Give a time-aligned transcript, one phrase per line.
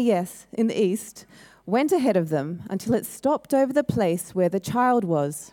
[0.00, 1.26] yes, in the east,
[1.66, 5.52] went ahead of them until it stopped over the place where the child was.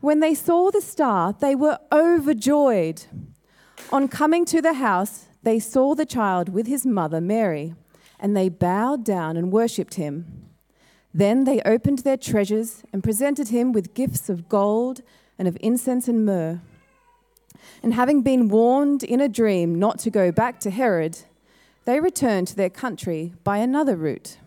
[0.00, 3.06] When they saw the star, they were overjoyed.
[3.90, 7.74] On coming to the house, they saw the child with his mother Mary,
[8.20, 10.46] and they bowed down and worshipped him.
[11.12, 15.00] Then they opened their treasures and presented him with gifts of gold
[15.40, 16.60] and of incense and myrrh.
[17.82, 21.18] And having been warned in a dream not to go back to Herod,
[21.90, 24.38] they returned to their country by another route.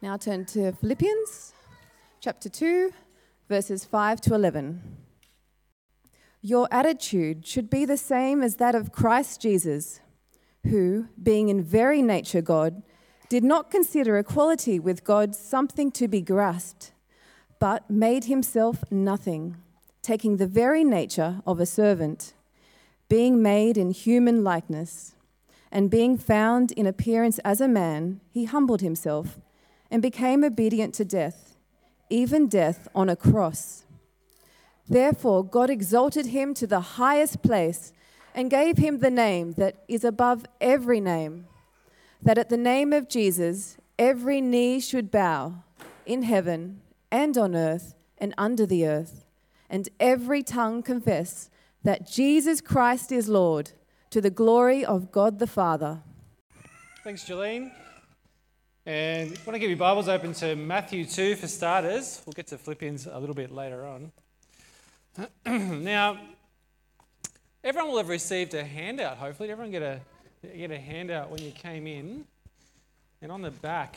[0.00, 1.52] Now turn to Philippians
[2.22, 2.90] chapter 2,
[3.50, 4.80] verses 5 to 11.
[6.40, 10.00] Your attitude should be the same as that of Christ Jesus,
[10.64, 12.82] who, being in very nature God,
[13.28, 16.92] did not consider equality with God something to be grasped,
[17.58, 19.58] but made himself nothing,
[20.00, 22.32] taking the very nature of a servant,
[23.10, 25.14] being made in human likeness,
[25.72, 29.40] and being found in appearance as a man, he humbled himself
[29.90, 31.56] and became obedient to death,
[32.08, 33.84] even death on a cross.
[34.88, 37.92] Therefore, God exalted him to the highest place
[38.34, 41.46] and gave him the name that is above every name,
[42.22, 45.62] that at the name of Jesus every knee should bow
[46.06, 49.24] in heaven and on earth and under the earth,
[49.68, 51.50] and every tongue confess
[51.82, 53.72] that Jesus Christ is Lord
[54.10, 56.00] to the glory of God the Father.
[57.04, 57.70] Thanks, Jolene.
[58.84, 62.20] And I want to give your Bibles open to Matthew 2 for starters.
[62.26, 64.10] We'll get to Philippians a little bit later on.
[65.84, 66.18] now,
[67.62, 69.46] everyone will have received a handout, hopefully.
[69.46, 70.00] Did everyone get a,
[70.56, 72.24] get a handout when you came in?
[73.22, 73.96] And on the back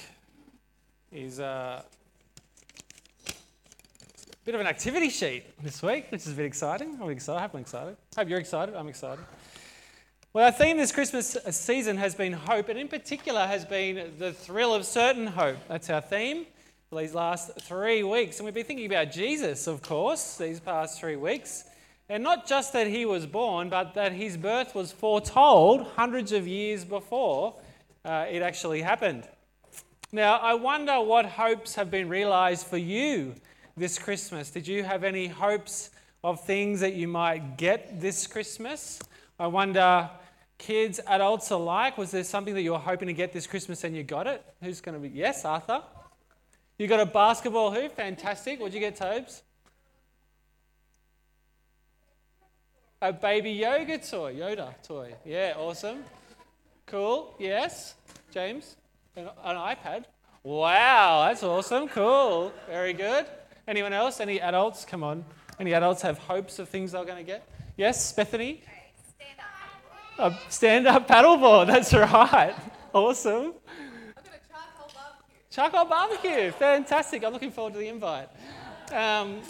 [1.11, 1.83] is a
[4.45, 7.00] bit of an activity sheet this week, which is a bit exciting.
[7.02, 7.50] I'm excited.
[7.52, 7.98] I'm excited.
[8.16, 8.75] Hope you're excited.
[8.75, 9.25] I'm excited.
[10.34, 14.34] Well, our theme this Christmas season has been hope, and in particular has been the
[14.34, 15.58] thrill of certain hope.
[15.67, 16.48] That's our theme
[16.89, 18.39] for these last three weeks.
[18.39, 21.66] And we've been thinking about Jesus, of course, these past three weeks.
[22.09, 26.48] And not just that he was born, but that his birth was foretold hundreds of
[26.48, 27.54] years before
[28.04, 29.27] uh, it actually happened.
[30.11, 33.36] Now, I wonder what hopes have been realized for you
[33.77, 34.49] this Christmas.
[34.49, 35.92] Did you have any hopes
[36.23, 38.99] of things that you might get this Christmas?
[39.39, 40.10] I wonder
[40.58, 43.95] kids, adults alike, was there something that you were hoping to get this Christmas and
[43.95, 44.43] you got it?
[44.61, 45.09] Who's going to be?
[45.09, 45.81] Yes, Arthur?
[46.77, 47.95] You got a basketball hoop?
[47.95, 48.59] Fantastic.
[48.59, 49.43] What'd you get, Tobes?
[53.02, 55.13] A baby yoga toy, Yoda toy.
[55.25, 56.05] Yeah, awesome.
[56.86, 57.36] Cool.
[57.37, 57.95] Yes.
[58.31, 58.77] James?
[59.15, 60.05] An, an iPad?
[60.43, 61.87] Wow, that's awesome.
[61.89, 62.53] Cool.
[62.67, 63.25] Very good.
[63.67, 64.19] Anyone else?
[64.19, 64.86] Any adults?
[64.86, 65.25] Come on.
[65.59, 67.47] Any adults have hopes of things they're going to get?
[67.77, 68.61] Yes, Bethany?
[70.19, 72.53] A stand up paddleboard, that's right.
[72.93, 73.53] Awesome.
[74.53, 77.23] Charcoal barbecue, Charcoal barbecue, fantastic.
[77.23, 78.29] I'm looking forward to the invite.
[78.91, 79.41] Um,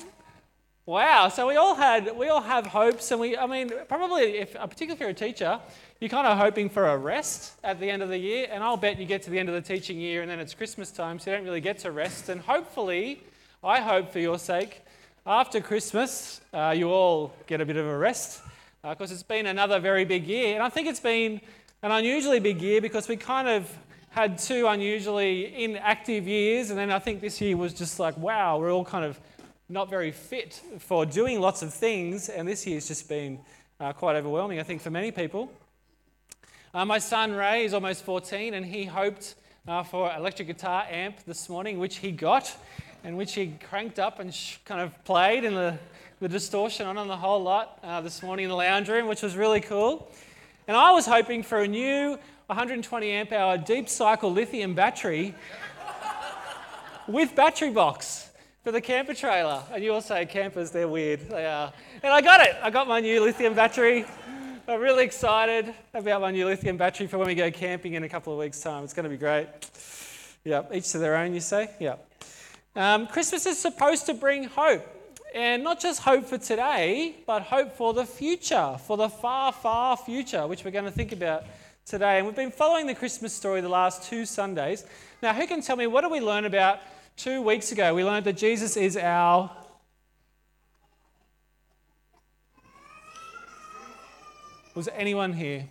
[0.85, 4.53] wow, so we all had, we all have hopes, and we, I mean, probably, if,
[4.53, 5.59] particularly if you're a teacher,
[5.99, 8.77] you're kind of hoping for a rest at the end of the year, and I'll
[8.77, 11.19] bet you get to the end of the teaching year and then it's Christmas time,
[11.19, 12.29] so you don't really get to rest.
[12.29, 13.21] And hopefully,
[13.61, 14.81] I hope for your sake,
[15.25, 18.41] after Christmas, uh, you all get a bit of a rest
[18.83, 20.55] because uh, it's been another very big year.
[20.55, 21.39] And I think it's been
[21.83, 23.77] an unusually big year because we kind of
[24.09, 26.69] had two unusually inactive years.
[26.69, 29.17] And then I think this year was just like, wow, we're all kind of
[29.69, 32.27] not very fit for doing lots of things.
[32.27, 33.39] And this year's just been
[33.79, 35.49] uh, quite overwhelming, I think, for many people.
[36.73, 39.35] Uh, my son Ray is almost 14 and he hoped
[39.65, 42.53] uh, for electric guitar amp this morning, which he got
[43.05, 45.79] and which he cranked up and sh- kind of played in the
[46.23, 49.35] the distortion on the whole lot uh, this morning in the lounge room, which was
[49.35, 50.09] really cool.
[50.69, 52.11] And I was hoping for a new
[52.45, 55.35] 120 amp hour deep cycle lithium battery
[57.09, 58.29] with battery box
[58.63, 59.63] for the camper trailer.
[59.73, 61.29] And you all say campers, they're weird.
[61.29, 61.73] They are.
[62.01, 62.55] And I got it.
[62.63, 64.05] I got my new lithium battery.
[64.65, 68.09] I'm really excited about my new lithium battery for when we go camping in a
[68.09, 68.85] couple of weeks' time.
[68.85, 69.49] It's going to be great.
[70.45, 71.69] Yeah, each to their own, you say?
[71.81, 71.95] Yeah.
[72.77, 75.01] Um, Christmas is supposed to bring hope.
[75.33, 79.97] And not just hope for today, but hope for the future, for the far, far
[79.97, 81.43] future, which we're going to think about
[81.87, 82.19] today.
[82.19, 84.85] And we've been following the Christmas story the last two Sundays.
[85.23, 86.81] Now, who can tell me what did we learn about
[87.17, 87.95] two weeks ago?
[87.95, 89.49] We learned that Jesus is our.
[94.75, 95.65] Was anyone here?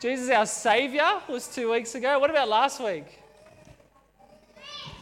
[0.00, 2.18] Jesus, our Savior, was two weeks ago.
[2.18, 3.04] What about last week?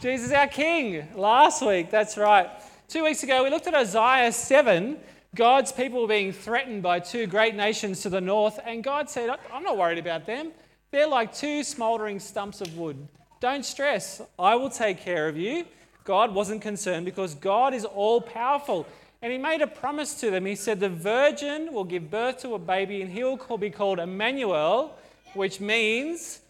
[0.01, 1.89] Jesus, our King, last week.
[1.89, 2.49] That's right.
[2.91, 4.97] Two weeks ago, we looked at Isaiah 7.
[5.33, 9.29] God's people were being threatened by two great nations to the north, and God said,
[9.49, 10.51] I'm not worried about them.
[10.91, 13.07] They're like two smouldering stumps of wood.
[13.39, 15.63] Don't stress, I will take care of you.
[16.03, 18.85] God wasn't concerned because God is all powerful.
[19.21, 20.45] And he made a promise to them.
[20.45, 23.99] He said, The virgin will give birth to a baby, and he will be called
[23.99, 24.97] Emmanuel,
[25.33, 26.41] which means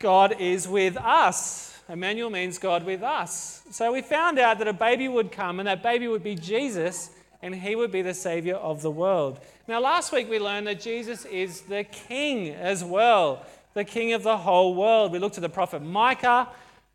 [0.00, 1.71] God is with us.
[1.88, 3.62] Emmanuel means God with us.
[3.70, 7.10] So we found out that a baby would come, and that baby would be Jesus,
[7.42, 9.40] and he would be the Savior of the world.
[9.66, 13.44] Now, last week we learned that Jesus is the King as well,
[13.74, 15.12] the King of the whole world.
[15.12, 16.48] We looked at the prophet Micah,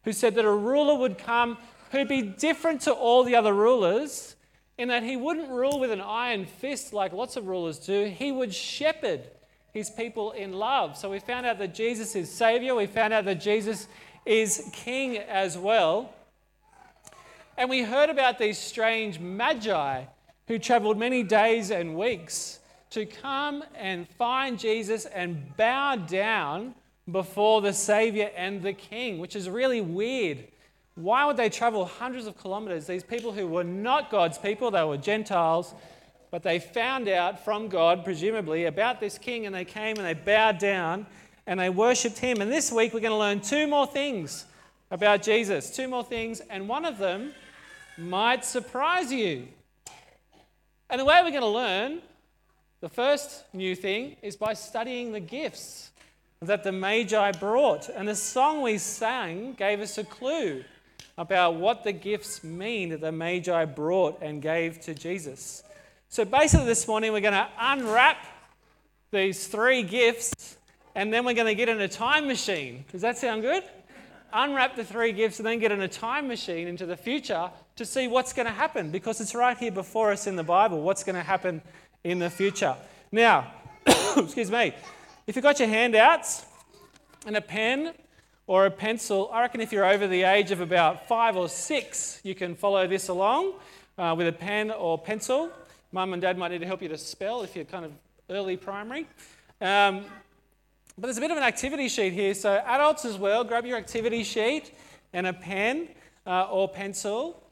[0.04, 1.57] who said that a ruler would come
[1.92, 4.36] who'd be different to all the other rulers
[4.78, 8.06] in that he wouldn't rule with an iron fist like lots of rulers do.
[8.06, 9.22] He would shepherd
[9.74, 10.98] his people in love.
[10.98, 12.75] So we found out that Jesus is Savior.
[12.75, 13.88] We found out that Jesus
[14.27, 16.13] is King as well.
[17.57, 20.03] And we heard about these strange magi
[20.47, 22.59] who traveled many days and weeks
[22.91, 26.75] to come and find Jesus and bow down
[27.12, 30.45] before the Savior and the King, which is really weird.
[30.95, 32.85] Why would they travel hundreds of kilometers?
[32.88, 35.74] These people who were not God's people, they were Gentiles,
[36.31, 40.13] but they found out from God, presumably, about this king, and they came and they
[40.13, 41.06] bowed down
[41.47, 42.41] and they worshipped him.
[42.41, 44.45] And this week we're going to learn two more things
[44.91, 45.75] about Jesus.
[45.75, 47.33] Two more things, and one of them
[47.97, 49.47] might surprise you.
[50.89, 52.01] And the way we're going to learn
[52.79, 55.91] the first new thing is by studying the gifts
[56.41, 57.89] that the Magi brought.
[57.89, 60.63] And the song we sang gave us a clue
[61.17, 65.63] about what the gifts mean that the Magi brought and gave to Jesus.
[66.09, 68.23] So basically, this morning we're going to unwrap
[69.11, 70.56] these three gifts
[70.97, 72.83] and then we're going to get in a time machine.
[72.91, 73.63] Does that sound good?
[74.33, 77.85] Unwrap the three gifts and then get in a time machine into the future to
[77.85, 81.03] see what's going to happen because it's right here before us in the Bible what's
[81.03, 81.61] going to happen
[82.03, 82.75] in the future.
[83.11, 83.53] Now,
[84.17, 84.73] excuse me,
[85.27, 86.47] if you've got your handouts
[87.27, 87.93] and a pen,
[88.47, 89.29] or a pencil.
[89.33, 92.88] I reckon if you're over the age of about five or six, you can follow
[92.88, 93.55] this along
[93.97, 95.51] uh, with a pen or pencil.
[95.91, 97.91] Mum and dad might need to help you to spell if you're kind of
[98.29, 99.05] early primary.
[99.59, 100.05] Um,
[100.97, 102.33] but there's a bit of an activity sheet here.
[102.33, 104.71] So, adults as well, grab your activity sheet
[105.13, 105.89] and a pen
[106.25, 107.44] uh, or pencil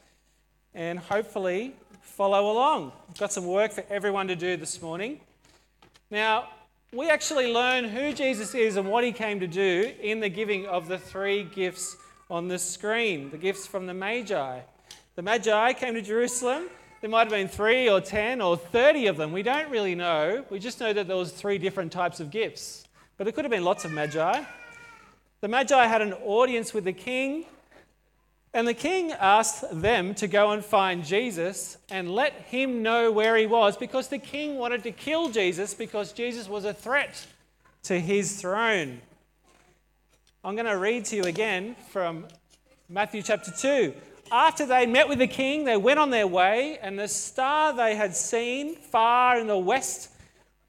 [0.74, 2.92] and hopefully follow along.
[3.08, 5.20] I've got some work for everyone to do this morning.
[6.10, 6.50] Now,
[6.92, 10.66] we actually learn who Jesus is and what he came to do in the giving
[10.66, 11.98] of the three gifts
[12.32, 14.60] on the screen, the gifts from the Magi.
[15.16, 16.68] The Magi came to Jerusalem.
[17.02, 19.32] There might have been three or ten or thirty of them.
[19.32, 20.44] We don't really know.
[20.50, 22.85] We just know that there was three different types of gifts.
[23.18, 24.44] But there could have been lots of Magi.
[25.42, 27.46] The Magi had an audience with the king
[28.56, 33.36] and the king asked them to go and find Jesus and let him know where
[33.36, 37.28] he was because the king wanted to kill Jesus because Jesus was a threat
[37.84, 39.02] to his throne.
[40.42, 42.28] I'm going to read to you again from
[42.88, 43.94] Matthew chapter 2.
[44.32, 47.98] After they met with the king, they went on their way, and the star they
[47.98, 50.12] had seen far in the west,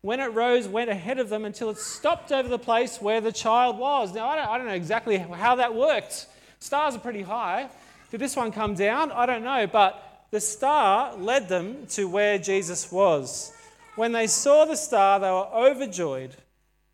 [0.07, 3.33] when it rose, went ahead of them until it stopped over the place where the
[3.33, 4.15] child was.
[4.15, 6.29] Now, I don't, I don't know exactly how that worked.
[6.61, 7.69] Stars are pretty high.
[8.13, 9.11] Did this one come down?
[9.11, 13.53] I don't know, but the star led them to where Jesus was.
[13.97, 16.37] When they saw the star, they were overjoyed.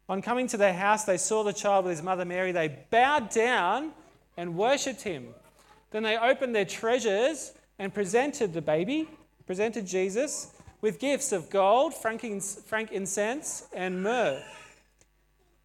[0.09, 2.51] On coming to their house, they saw the child with his mother Mary.
[2.51, 3.91] They bowed down
[4.39, 5.35] and worshipped him.
[5.91, 9.07] Then they opened their treasures and presented the baby,
[9.45, 10.51] presented Jesus,
[10.83, 14.43] with gifts of gold, frankincense, and myrrh.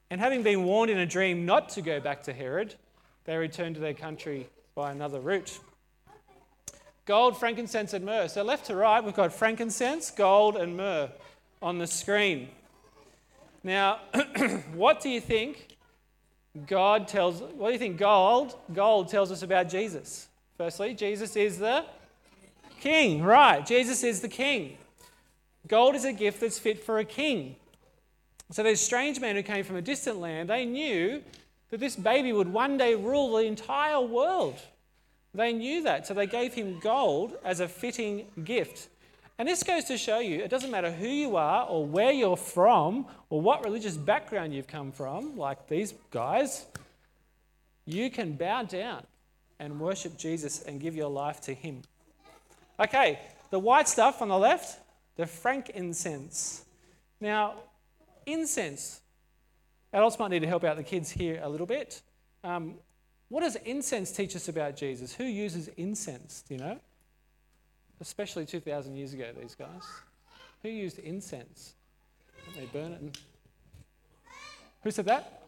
[0.09, 2.75] And having been warned in a dream not to go back to Herod,
[3.25, 5.59] they returned to their country by another route.
[7.05, 8.27] Gold, frankincense, and myrrh.
[8.27, 11.09] So, left to right, we've got frankincense, gold, and myrrh
[11.61, 12.49] on the screen.
[13.63, 13.99] Now,
[14.73, 15.75] what do you think
[16.67, 20.27] God tells, what do you think gold, gold tells us about Jesus?
[20.57, 21.85] Firstly, Jesus is the
[22.79, 23.65] king, right?
[23.65, 24.77] Jesus is the king.
[25.67, 27.55] Gold is a gift that's fit for a king.
[28.51, 31.21] So, these strange men who came from a distant land, they knew
[31.69, 34.55] that this baby would one day rule the entire world.
[35.33, 38.87] They knew that, so they gave him gold as a fitting gift.
[39.37, 42.37] And this goes to show you it doesn't matter who you are or where you're
[42.37, 46.65] from or what religious background you've come from, like these guys,
[47.85, 49.03] you can bow down
[49.59, 51.81] and worship Jesus and give your life to him.
[52.79, 53.19] Okay,
[53.49, 54.79] the white stuff on the left,
[55.17, 56.63] the frankincense.
[57.19, 57.55] Now,
[58.25, 59.01] incense
[59.93, 62.01] Adults might need to help out the kids here a little bit.
[62.43, 62.75] Um,
[63.29, 65.13] what does incense teach us about Jesus?
[65.13, 66.43] Who uses incense?
[66.47, 66.79] Do you know?
[67.99, 69.83] Especially 2,000 years ago, these guys.
[70.61, 71.73] Who used incense?
[72.55, 73.17] They burn it.
[74.83, 75.43] Who said that?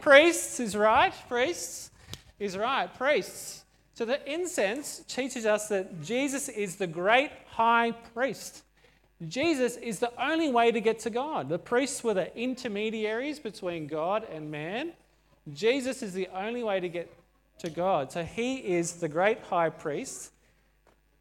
[0.00, 1.12] Priests is right.
[1.28, 1.90] Priests
[2.38, 2.92] is right.
[2.96, 3.64] Priests.
[3.94, 8.62] So the incense teaches us that Jesus is the great high priest.
[9.28, 11.48] Jesus is the only way to get to God.
[11.48, 14.92] The priests were the intermediaries between God and man.
[15.52, 17.12] Jesus is the only way to get
[17.58, 18.10] to God.
[18.10, 20.32] So he is the great high priest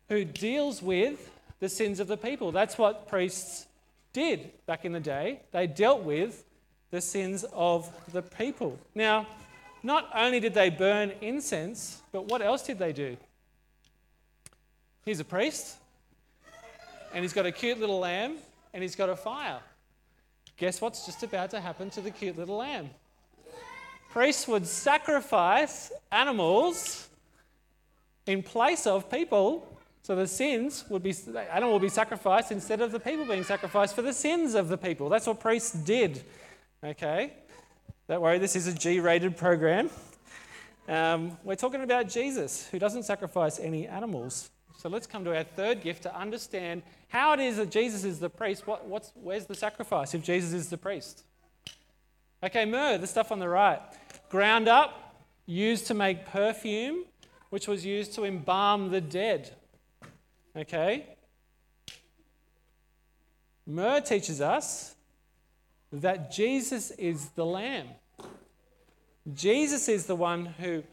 [0.08, 1.30] who deals with
[1.60, 2.52] the sins of the people.
[2.52, 3.68] That's what priests
[4.14, 5.42] did back in the day.
[5.52, 6.46] They dealt with
[6.92, 8.80] the sins of the people.
[8.96, 9.28] Now,
[9.84, 13.18] not only did they burn incense, but what else did they do?
[15.06, 15.78] He's a priest,
[17.14, 18.38] and he's got a cute little lamb,
[18.74, 19.60] and he's got a fire.
[20.58, 22.90] Guess what's just about to happen to the cute little lamb?
[24.12, 27.08] Priests would sacrifice animals
[28.26, 32.82] in place of people, so the sins would be, the animal would be sacrificed instead
[32.82, 35.10] of the people being sacrificed for the sins of the people.
[35.10, 36.24] That's what priests did.
[36.84, 37.34] Okay?
[38.08, 39.90] Don't worry, this is a G rated program.
[40.88, 44.50] Um, we're talking about Jesus, who doesn't sacrifice any animals.
[44.80, 48.20] So let's come to our third gift to understand how it is that Jesus is
[48.20, 48.66] the priest.
[48.66, 51.26] What, what's, where's the sacrifice if Jesus is the priest?
[52.42, 53.82] Okay, myrrh, the stuff on the right.
[54.30, 57.04] Ground up, used to make perfume,
[57.50, 59.54] which was used to embalm the dead.
[60.56, 61.08] Okay?
[63.68, 64.96] Myrrh teaches us
[65.92, 67.88] that Jesus is the Lamb.
[69.34, 70.84] Jesus is the one who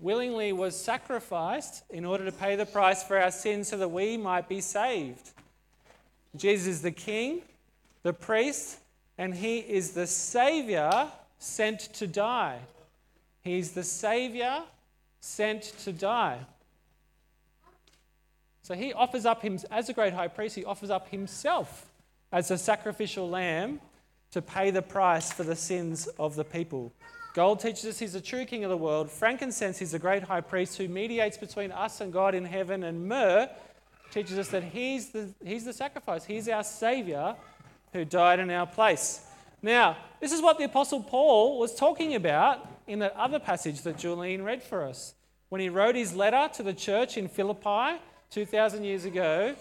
[0.00, 4.16] willingly was sacrificed in order to pay the price for our sins so that we
[4.16, 5.30] might be saved.
[6.36, 7.42] Jesus is the King,
[8.02, 8.78] the priest,
[9.18, 12.58] and he is the Savior sent to die.
[13.42, 14.62] He's the Savior
[15.20, 16.38] sent to die.
[18.62, 21.86] So he offers up him as a great high priest, he offers up himself
[22.30, 23.80] as a sacrificial lamb
[24.30, 26.92] to pay the price for the sins of the people.
[27.32, 29.10] Gold teaches us he's the true king of the world.
[29.10, 32.82] Frankincense, he's the great high priest who mediates between us and God in heaven.
[32.82, 33.48] And myrrh
[34.10, 37.36] teaches us that he's the, he's the sacrifice, he's our savior
[37.92, 39.20] who died in our place.
[39.62, 43.98] Now, this is what the Apostle Paul was talking about in that other passage that
[43.98, 45.14] Julian read for us.
[45.50, 49.54] When he wrote his letter to the church in Philippi 2,000 years ago,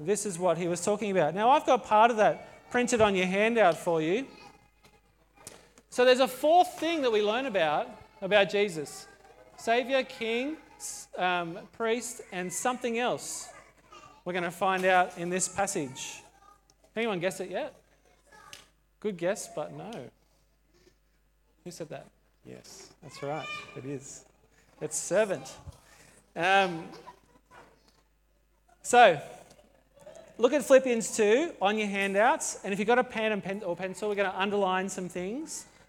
[0.00, 1.34] this is what he was talking about.
[1.34, 4.26] Now, I've got part of that printed on your handout for you.
[5.90, 7.88] So there's a fourth thing that we learn about
[8.20, 9.06] about Jesus
[9.56, 10.56] Savior, King,
[11.16, 13.48] um, priest, and something else.
[14.24, 16.22] We're going to find out in this passage.
[16.94, 17.74] Anyone guess it yet?
[19.00, 19.90] Good guess, but no.
[21.64, 22.06] Who said that?
[22.44, 23.46] Yes, that's right.
[23.76, 24.24] It is.
[24.80, 25.52] It's servant.
[26.34, 26.84] Um,
[28.82, 29.20] so,
[30.38, 33.62] look at Philippians 2 on your handouts, and if you've got a pen and pen
[33.64, 35.66] or pencil, we're going to underline some things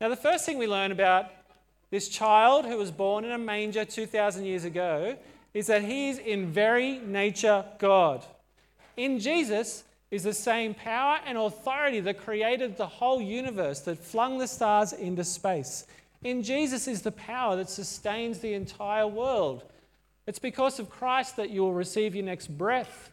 [0.00, 1.26] Now, the first thing we learn about
[1.90, 5.16] this child who was born in a manger 2,000 years ago
[5.52, 8.24] is that he is in very nature God.
[8.96, 14.38] In Jesus is the same power and authority that created the whole universe, that flung
[14.38, 15.86] the stars into space.
[16.22, 19.64] In Jesus is the power that sustains the entire world.
[20.26, 23.12] It's because of Christ that you will receive your next breath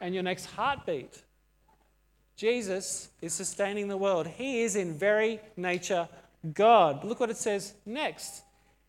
[0.00, 1.22] and your next heartbeat.
[2.36, 4.26] Jesus is sustaining the world.
[4.26, 6.08] He is in very nature
[6.52, 7.04] God.
[7.04, 8.42] Look what it says next.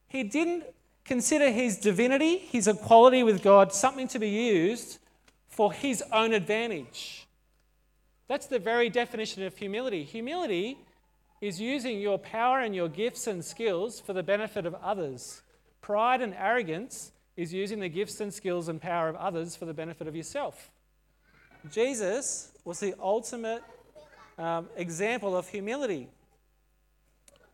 [0.08, 0.64] He didn't
[1.06, 5.00] consider his divinity, his equality with God, something to be used
[5.48, 7.28] for his own advantage.
[8.28, 10.04] That's the very definition of humility.
[10.04, 10.78] Humility
[11.40, 15.42] is using your power and your gifts and skills for the benefit of others.
[15.82, 19.74] Pride and arrogance is using the gifts and skills and power of others for the
[19.74, 20.72] benefit of yourself.
[21.72, 23.64] Jesus was the ultimate
[24.38, 26.10] um, example of humility.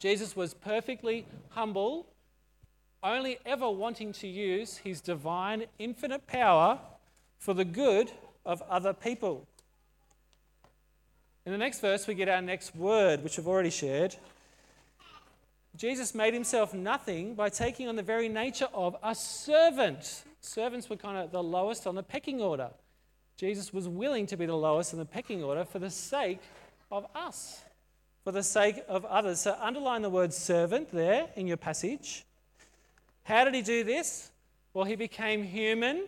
[0.03, 2.07] Jesus was perfectly humble,
[3.01, 6.77] only ever wanting to use his divine, infinite power
[7.39, 8.11] for the good
[8.45, 9.47] of other people.
[11.45, 14.17] In the next verse, we get our next word, which I've already shared.
[15.77, 20.25] Jesus made himself nothing by taking on the very nature of a servant.
[20.41, 22.71] Servants were kind of the lowest on the pecking order.
[23.37, 26.41] Jesus was willing to be the lowest in the pecking order for the sake
[26.91, 27.61] of us
[28.23, 29.41] for the sake of others.
[29.41, 32.25] So underline the word servant there in your passage.
[33.23, 34.31] How did he do this?
[34.73, 36.05] Well, he became human,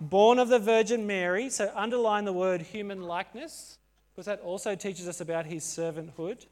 [0.00, 1.50] born of the Virgin Mary.
[1.50, 3.78] So underline the word human likeness,
[4.12, 6.46] because that also teaches us about his servanthood.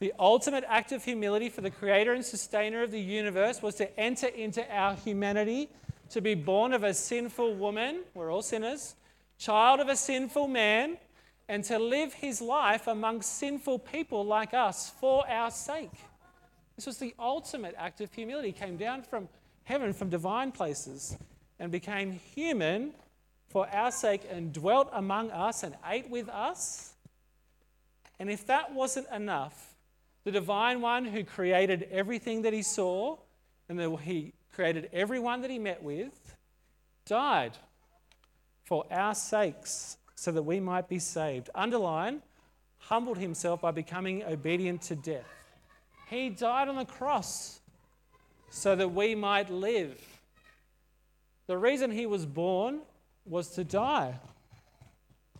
[0.00, 3.98] The ultimate act of humility for the creator and sustainer of the universe was to
[3.98, 5.70] enter into our humanity,
[6.10, 8.96] to be born of a sinful woman, we're all sinners,
[9.38, 10.98] child of a sinful man,
[11.48, 15.92] and to live his life among sinful people like us for our sake.
[16.76, 18.48] This was the ultimate act of humility.
[18.48, 19.28] He came down from
[19.64, 21.16] heaven, from divine places,
[21.58, 22.92] and became human
[23.48, 26.94] for our sake and dwelt among us and ate with us.
[28.18, 29.74] And if that wasn't enough,
[30.24, 33.18] the divine one who created everything that he saw
[33.68, 36.36] and that he created everyone that he met with
[37.06, 37.52] died
[38.64, 41.50] for our sakes so that we might be saved.
[41.54, 42.22] Underline,
[42.78, 45.28] humbled himself by becoming obedient to death.
[46.08, 47.60] He died on the cross
[48.48, 50.00] so that we might live.
[51.46, 52.80] The reason he was born
[53.26, 54.14] was to die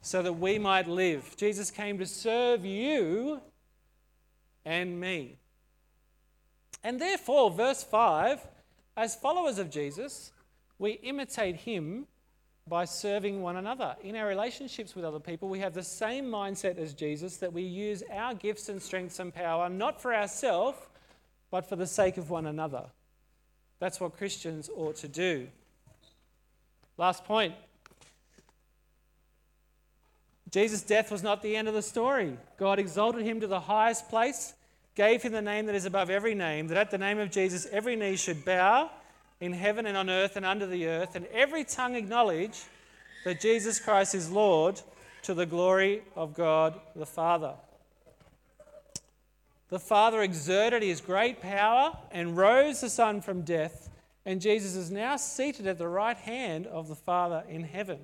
[0.02, 1.34] so that we might live.
[1.38, 3.40] Jesus came to serve you
[4.66, 5.38] and me.
[6.82, 8.46] And therefore, verse 5
[8.98, 10.30] as followers of Jesus,
[10.78, 12.06] we imitate him
[12.66, 13.94] by serving one another.
[14.02, 17.62] In our relationships with other people, we have the same mindset as Jesus that we
[17.62, 20.78] use our gifts and strengths and power not for ourselves,
[21.50, 22.84] but for the sake of one another.
[23.80, 25.48] That's what Christians ought to do.
[26.96, 27.54] Last point
[30.50, 32.38] Jesus' death was not the end of the story.
[32.58, 34.54] God exalted him to the highest place,
[34.94, 37.66] gave him the name that is above every name, that at the name of Jesus
[37.72, 38.88] every knee should bow
[39.40, 42.62] in heaven and on earth and under the earth, and every tongue acknowledge
[43.24, 44.80] that Jesus Christ is Lord
[45.22, 47.54] to the glory of God the Father.
[49.68, 53.90] The Father exerted his great power and rose the Son from death,
[54.26, 57.98] and Jesus is now seated at the right hand of the Father in heaven.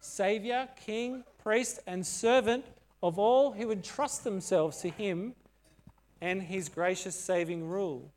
[0.00, 2.64] Saviour, King, priest, and servant
[3.02, 5.34] of all who entrust themselves to him
[6.20, 8.12] and his gracious saving rule.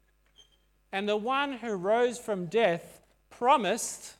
[0.91, 4.15] And the one who rose from death promised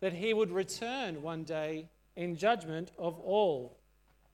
[0.00, 3.76] that he would return one day in judgment of all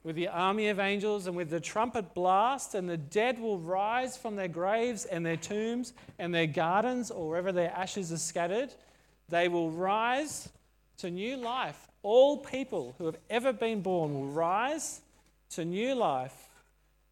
[0.07, 4.17] with the army of angels and with the trumpet blast, and the dead will rise
[4.17, 8.73] from their graves and their tombs and their gardens, or wherever their ashes are scattered.
[9.31, 10.49] They will rise
[10.99, 11.89] to new life.
[12.05, 15.01] All people who have ever been born will rise
[15.51, 16.51] to new life.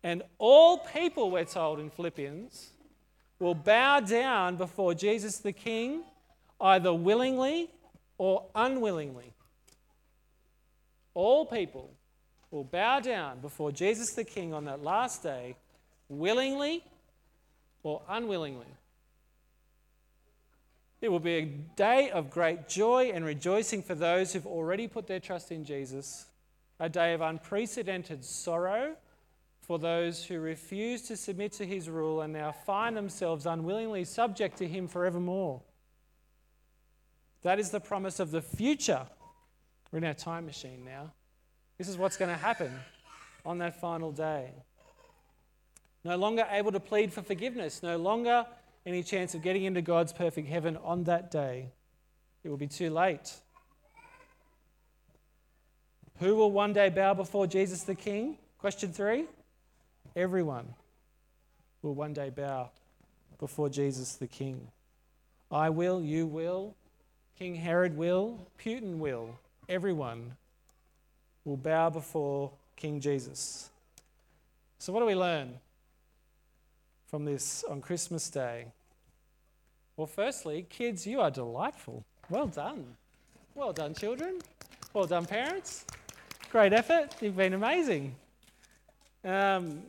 [0.05, 2.71] And all people, we're told in Philippians,
[3.45, 6.03] will bow down before Jesus the King,
[6.63, 7.69] either willingly
[8.17, 9.35] or unwillingly.
[11.13, 11.91] All people
[12.51, 15.57] will bow down before Jesus the King on that last day,
[16.09, 16.83] willingly
[17.83, 18.67] or unwillingly.
[21.03, 21.45] It will be a
[21.77, 26.25] day of great joy and rejoicing for those who've already put their trust in Jesus,
[26.81, 28.97] a day of unprecedented sorrow
[29.67, 34.59] for those who refuse to submit to his rule and now find themselves unwillingly subject
[34.59, 35.63] to him forevermore.
[37.43, 39.07] That is the promise of the future.
[39.91, 41.13] We're in our time machine now.
[41.79, 42.73] This is what's going to happen
[43.45, 44.53] on that final day.
[46.05, 48.47] No longer able to plead for forgiveness, no longer
[48.87, 51.73] any chance of getting into God's perfect heaven on that day.
[52.43, 53.33] It will be too late.
[56.19, 58.37] Who will one day bow before Jesus the King?
[58.59, 59.25] Question three.
[60.17, 60.75] Everyone
[61.83, 62.71] will one day bow
[63.39, 64.69] before Jesus the King.
[65.51, 66.75] I will, you will,
[67.39, 70.37] King Herod will, Putin will, everyone
[71.45, 73.71] will bow before King Jesus.
[74.79, 75.55] So, what do we learn
[77.07, 78.67] from this on Christmas Day?
[79.97, 82.05] Well, firstly, kids, you are delightful.
[82.29, 82.85] Well done.
[83.55, 84.39] Well done, children.
[84.93, 85.85] Well done, parents.
[86.51, 87.15] Great effort.
[87.21, 88.15] You've been amazing.
[89.25, 89.83] Um,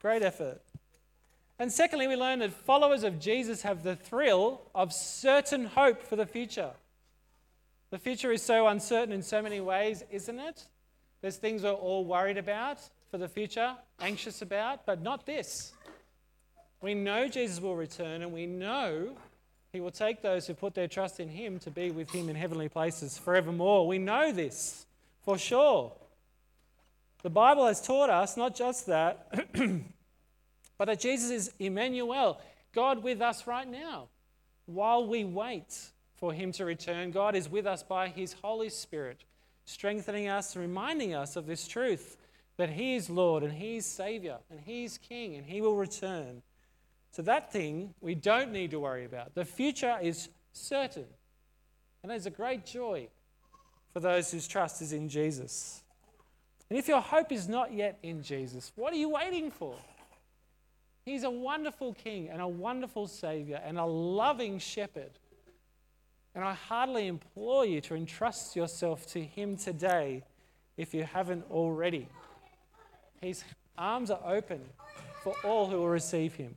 [0.00, 0.60] Great effort.
[1.58, 6.14] And secondly, we learn that followers of Jesus have the thrill of certain hope for
[6.14, 6.70] the future.
[7.90, 10.66] The future is so uncertain in so many ways, isn't it?
[11.20, 12.78] There's things we're all worried about
[13.10, 15.72] for the future, anxious about, but not this.
[16.80, 19.16] We know Jesus will return, and we know
[19.72, 22.36] he will take those who put their trust in him to be with him in
[22.36, 23.86] heavenly places forevermore.
[23.86, 24.86] We know this
[25.24, 25.92] for sure.
[27.22, 29.32] The Bible has taught us not just that,
[30.78, 32.40] but that Jesus is Emmanuel,
[32.72, 34.08] God with us right now.
[34.66, 39.24] While we wait for him to return, God is with us by his Holy Spirit,
[39.64, 42.16] strengthening us, and reminding us of this truth.
[42.56, 45.76] that He is Lord and He is Savior and He is King and He will
[45.76, 46.42] return.
[47.12, 49.34] So that thing we don't need to worry about.
[49.34, 51.06] The future is certain.
[52.02, 53.08] And there's a great joy
[53.92, 55.82] for those whose trust is in Jesus.
[56.70, 59.74] And if your hope is not yet in Jesus, what are you waiting for?
[61.04, 65.10] He's a wonderful King and a wonderful Savior and a loving shepherd.
[66.34, 70.22] And I heartily implore you to entrust yourself to Him today
[70.76, 72.06] if you haven't already.
[73.22, 73.42] His
[73.78, 74.60] arms are open
[75.22, 76.54] for all who will receive Him.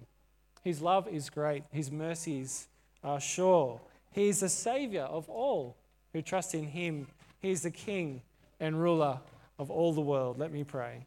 [0.64, 2.68] His love is great, His mercies
[3.04, 3.80] are sure.
[4.12, 5.78] He is the Savior of all
[6.12, 7.08] who trust in Him.
[7.42, 8.22] He is the King
[8.60, 9.20] and ruler
[9.62, 10.40] of all the world.
[10.40, 11.06] Let me pray.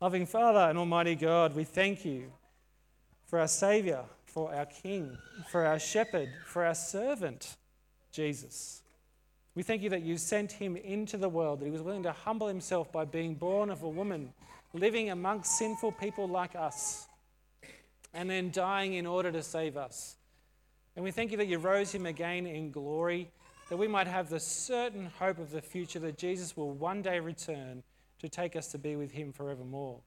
[0.00, 2.32] Loving Father and Almighty God, we thank you
[3.26, 5.16] for our Saviour, for our King,
[5.48, 7.56] for our Shepherd, for our servant,
[8.10, 8.82] Jesus.
[9.54, 12.12] We thank you that you sent him into the world, that he was willing to
[12.12, 14.34] humble himself by being born of a woman,
[14.72, 17.06] living amongst sinful people like us,
[18.12, 20.16] and then dying in order to save us.
[20.96, 23.30] And we thank you that you rose him again in glory,
[23.68, 27.20] that we might have the certain hope of the future that Jesus will one day
[27.20, 27.82] return
[28.20, 30.00] to take us to be with him forevermore.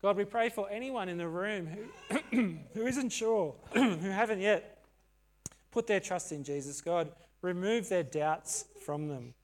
[0.00, 1.68] God, we pray for anyone in the room
[2.32, 4.82] who, who isn't sure, who haven't yet
[5.70, 6.80] put their trust in Jesus.
[6.80, 9.34] God, remove their doubts from them.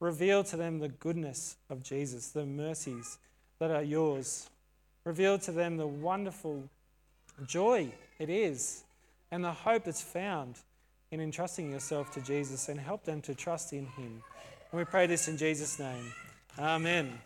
[0.00, 3.18] Reveal to them the goodness of Jesus, the mercies
[3.58, 4.48] that are yours.
[5.04, 6.68] Reveal to them the wonderful
[7.46, 8.84] joy it is
[9.30, 10.56] and the hope that's found
[11.10, 14.22] in entrusting yourself to Jesus and help them to trust in Him.
[14.70, 16.12] And we pray this in Jesus' name.
[16.58, 17.18] Amen.